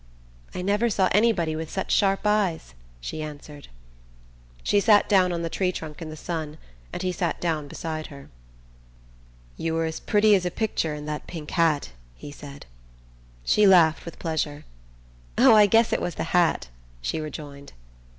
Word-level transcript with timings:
"I 0.55 0.63
never 0.63 0.89
saw 0.89 1.09
anybody 1.11 1.55
with 1.55 1.69
such 1.69 1.91
sharp 1.93 2.21
eyes!" 2.25 2.73
she 2.99 3.21
answered. 3.21 3.67
She 4.63 4.79
sat 4.79 5.07
down 5.07 5.31
on 5.31 5.43
the 5.43 5.47
tree 5.49 5.71
trunk 5.71 6.01
in 6.01 6.09
the 6.09 6.15
sun 6.17 6.57
and 6.91 7.03
he 7.03 7.11
sat 7.11 7.39
down 7.39 7.67
beside 7.67 8.07
her. 8.07 8.31
"You 9.57 9.75
were 9.75 9.85
as 9.85 9.99
pretty 9.99 10.33
as 10.33 10.43
a 10.43 10.49
picture 10.49 10.95
in 10.95 11.05
that 11.05 11.27
pink 11.27 11.51
hat," 11.51 11.91
he 12.15 12.31
said. 12.31 12.65
She 13.43 13.67
laughed 13.67 14.03
with 14.05 14.17
pleasure. 14.17 14.65
"Oh, 15.37 15.53
I 15.53 15.67
guess 15.67 15.93
it 15.93 16.01
was 16.01 16.15
the 16.15 16.23
hat!" 16.33 16.69
she 17.03 17.19
rejoined. 17.19 17.73